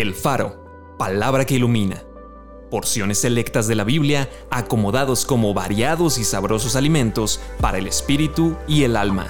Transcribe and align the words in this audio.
El 0.00 0.14
Faro, 0.14 0.94
palabra 0.96 1.44
que 1.44 1.56
ilumina. 1.56 2.04
Porciones 2.70 3.18
selectas 3.18 3.66
de 3.66 3.74
la 3.74 3.82
Biblia 3.82 4.30
acomodados 4.48 5.24
como 5.24 5.52
variados 5.54 6.18
y 6.18 6.24
sabrosos 6.24 6.76
alimentos 6.76 7.40
para 7.60 7.78
el 7.78 7.88
espíritu 7.88 8.54
y 8.68 8.84
el 8.84 8.96
alma. 8.96 9.26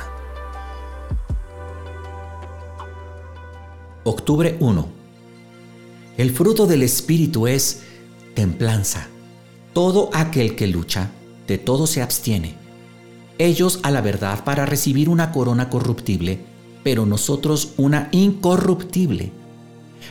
Octubre 4.05 4.59
1. 4.61 4.89
El 6.19 6.33
fruto 6.33 6.67
del 6.67 6.83
espíritu 6.83 7.47
es 7.47 7.85
templanza. 8.35 9.09
Todo 9.73 10.11
aquel 10.13 10.55
que 10.55 10.67
lucha, 10.67 11.13
de 11.47 11.57
todo 11.57 11.87
se 11.87 12.03
abstiene. 12.03 12.57
Ellos 13.39 13.81
a 13.85 13.91
la 13.91 14.03
verdad 14.03 14.45
para 14.45 14.67
recibir 14.67 15.09
una 15.09 15.33
corona 15.33 15.71
corruptible, 15.71 16.41
pero 16.85 17.07
nosotros 17.07 17.73
una 17.79 18.11
incorruptible. 18.13 19.38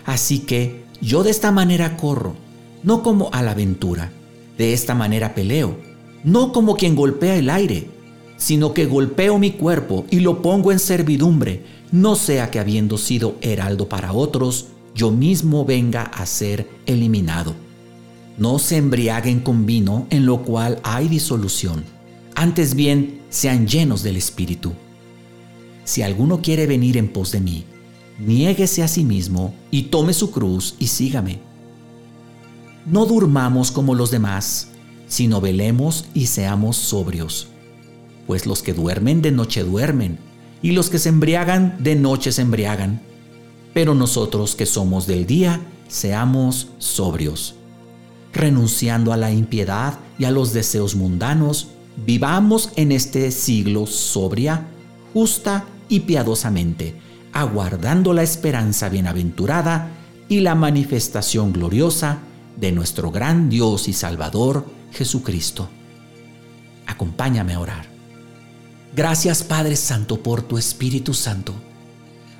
Así 0.05 0.39
que 0.39 0.83
yo 1.01 1.23
de 1.23 1.31
esta 1.31 1.51
manera 1.51 1.97
corro, 1.97 2.35
no 2.83 3.03
como 3.03 3.29
a 3.33 3.41
la 3.41 3.51
aventura. 3.51 4.11
De 4.57 4.73
esta 4.73 4.95
manera 4.95 5.35
peleo, 5.35 5.77
no 6.23 6.51
como 6.51 6.75
quien 6.75 6.95
golpea 6.95 7.35
el 7.35 7.49
aire, 7.49 7.89
sino 8.37 8.73
que 8.73 8.85
golpeo 8.85 9.37
mi 9.37 9.51
cuerpo 9.51 10.05
y 10.09 10.19
lo 10.19 10.41
pongo 10.41 10.71
en 10.71 10.79
servidumbre, 10.79 11.63
no 11.91 12.15
sea 12.15 12.49
que 12.49 12.59
habiendo 12.59 12.97
sido 12.97 13.35
heraldo 13.41 13.87
para 13.87 14.13
otros, 14.13 14.67
yo 14.95 15.11
mismo 15.11 15.63
venga 15.63 16.03
a 16.03 16.25
ser 16.25 16.67
eliminado. 16.85 17.53
No 18.37 18.59
se 18.59 18.77
embriaguen 18.77 19.39
con 19.39 19.65
vino 19.65 20.07
en 20.09 20.25
lo 20.25 20.43
cual 20.43 20.79
hay 20.83 21.07
disolución, 21.07 21.83
antes 22.35 22.75
bien 22.75 23.21
sean 23.29 23.67
llenos 23.67 24.03
del 24.03 24.17
Espíritu. 24.17 24.73
Si 25.83 26.01
alguno 26.01 26.41
quiere 26.41 26.67
venir 26.67 26.97
en 26.97 27.07
pos 27.07 27.31
de 27.31 27.39
mí, 27.39 27.65
niéguese 28.19 28.83
a 28.83 28.87
sí 28.87 29.03
mismo 29.03 29.53
y 29.71 29.83
tome 29.83 30.13
su 30.13 30.31
cruz 30.31 30.75
y 30.79 30.87
sígame. 30.87 31.39
No 32.85 33.05
durmamos 33.05 33.71
como 33.71 33.95
los 33.95 34.11
demás, 34.11 34.69
sino 35.07 35.41
velemos 35.41 36.05
y 36.13 36.27
seamos 36.27 36.77
sobrios. 36.77 37.47
Pues 38.25 38.45
los 38.45 38.61
que 38.61 38.73
duermen 38.73 39.21
de 39.21 39.31
noche 39.31 39.63
duermen, 39.63 40.19
y 40.61 40.71
los 40.71 40.89
que 40.89 40.99
se 40.99 41.09
embriagan 41.09 41.77
de 41.79 41.95
noche 41.95 42.31
se 42.31 42.41
embriagan. 42.41 43.01
Pero 43.73 43.93
nosotros 43.93 44.55
que 44.55 44.65
somos 44.65 45.05
del 45.05 45.27
día, 45.27 45.61
seamos 45.87 46.69
sobrios. 46.79 47.55
Renunciando 48.33 49.13
a 49.13 49.17
la 49.17 49.31
impiedad 49.31 49.99
y 50.17 50.25
a 50.25 50.31
los 50.31 50.51
deseos 50.51 50.95
mundanos, 50.95 51.69
vivamos 52.05 52.71
en 52.75 52.91
este 52.91 53.31
siglo 53.31 53.85
sobria, 53.85 54.67
justa 55.13 55.65
y 55.89 56.01
piadosamente 56.01 56.95
aguardando 57.33 58.13
la 58.13 58.23
esperanza 58.23 58.89
bienaventurada 58.89 59.91
y 60.29 60.41
la 60.41 60.55
manifestación 60.55 61.53
gloriosa 61.53 62.19
de 62.57 62.71
nuestro 62.71 63.11
gran 63.11 63.49
Dios 63.49 63.87
y 63.87 63.93
Salvador 63.93 64.65
Jesucristo. 64.91 65.69
Acompáñame 66.85 67.53
a 67.53 67.59
orar. 67.59 67.85
Gracias 68.95 69.43
Padre 69.43 69.75
Santo 69.75 70.21
por 70.23 70.41
tu 70.41 70.57
Espíritu 70.57 71.13
Santo. 71.13 71.53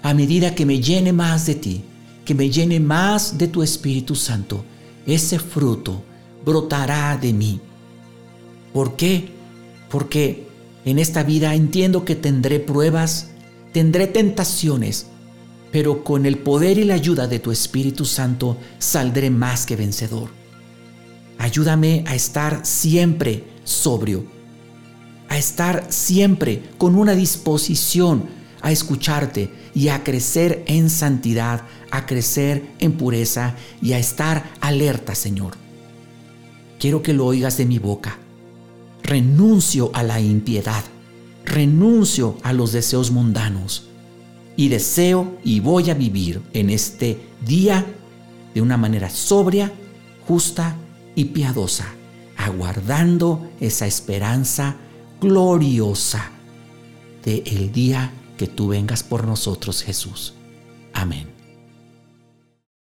A 0.01 0.13
medida 0.13 0.55
que 0.55 0.65
me 0.65 0.79
llene 0.79 1.13
más 1.13 1.45
de 1.45 1.55
ti, 1.55 1.83
que 2.25 2.33
me 2.33 2.49
llene 2.49 2.79
más 2.79 3.37
de 3.37 3.47
tu 3.47 3.61
Espíritu 3.61 4.15
Santo, 4.15 4.63
ese 5.05 5.39
fruto 5.39 6.03
brotará 6.45 7.17
de 7.17 7.33
mí. 7.33 7.59
¿Por 8.73 8.95
qué? 8.95 9.29
Porque 9.89 10.47
en 10.85 10.99
esta 10.99 11.23
vida 11.23 11.53
entiendo 11.55 12.05
que 12.05 12.15
tendré 12.15 12.59
pruebas, 12.59 13.31
tendré 13.73 14.07
tentaciones, 14.07 15.07
pero 15.71 16.03
con 16.03 16.25
el 16.25 16.37
poder 16.39 16.77
y 16.77 16.83
la 16.83 16.95
ayuda 16.95 17.27
de 17.27 17.39
tu 17.39 17.51
Espíritu 17.51 18.05
Santo 18.05 18.57
saldré 18.79 19.29
más 19.29 19.65
que 19.65 19.75
vencedor. 19.75 20.29
Ayúdame 21.37 22.03
a 22.07 22.15
estar 22.15 22.65
siempre 22.65 23.43
sobrio, 23.63 24.25
a 25.29 25.37
estar 25.37 25.85
siempre 25.89 26.63
con 26.77 26.95
una 26.95 27.13
disposición 27.13 28.37
a 28.61 28.71
escucharte 28.71 29.49
y 29.73 29.89
a 29.89 30.03
crecer 30.03 30.63
en 30.67 30.89
santidad, 30.89 31.61
a 31.91 32.05
crecer 32.05 32.67
en 32.79 32.93
pureza 32.93 33.55
y 33.81 33.93
a 33.93 33.99
estar 33.99 34.51
alerta, 34.61 35.15
Señor. 35.15 35.53
Quiero 36.79 37.01
que 37.01 37.13
lo 37.13 37.25
oigas 37.25 37.57
de 37.57 37.65
mi 37.65 37.79
boca. 37.79 38.17
Renuncio 39.03 39.91
a 39.93 40.03
la 40.03 40.19
impiedad 40.19 40.83
renuncio 41.47 42.37
a 42.43 42.53
los 42.53 42.71
deseos 42.73 43.09
mundanos 43.11 43.87
y 44.55 44.67
deseo 44.67 45.37
y 45.43 45.59
voy 45.61 45.89
a 45.89 45.93
vivir 45.93 46.41
en 46.53 46.69
este 46.69 47.19
día 47.45 47.85
de 48.53 48.61
una 48.61 48.75
manera 48.75 49.09
sobria, 49.09 49.71
justa 50.27 50.75
y 51.15 51.25
piadosa, 51.25 51.87
aguardando 52.35 53.49
esa 53.59 53.87
esperanza 53.87 54.75
gloriosa 55.21 56.31
de 57.23 57.43
el 57.45 57.71
día 57.71 58.11
que 58.37 58.47
tú 58.47 58.67
vengas 58.67 59.03
por 59.03 59.25
nosotros, 59.25 59.83
Jesús. 59.83 60.33
Amén. 60.93 61.36